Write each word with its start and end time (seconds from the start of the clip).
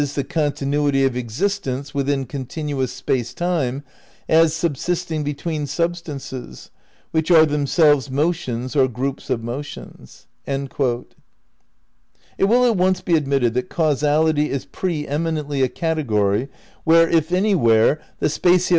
the 0.15 0.23
continuity 0.23 1.05
of 1.05 1.13
existents 1.15 1.93
within 1.93 2.25
continuous 2.25 2.91
Space 2.91 3.35
Time 3.35 3.83
as 4.27 4.51
subsisting 4.51 5.23
between 5.23 5.67
sub 5.67 5.95
stances, 5.95 6.71
which 7.11 7.29
are 7.29 7.45
themselves 7.45 8.09
motions 8.09 8.75
or 8.75 8.87
groups 8.87 9.29
of 9.29 9.43
motions."' 9.43 10.25
It 10.47 11.15
will 12.45 12.65
at 12.65 12.77
once 12.77 13.01
be 13.01 13.13
admitted 13.15 13.53
that 13.53 13.69
Causality 13.69 14.49
is 14.49 14.65
pre 14.65 15.05
eminently 15.07 15.61
a 15.61 15.69
category 15.69 16.49
where, 16.83 17.07
if 17.07 17.31
anywhere, 17.31 18.01
the 18.17 18.25
spatio' 18.25 18.29
Space, 18.31 18.33
Time 18.33 18.33
and 18.33 18.41
Deity, 18.41 18.49
Vol. 18.49 18.55
I, 18.55 18.57
p. 18.57 18.69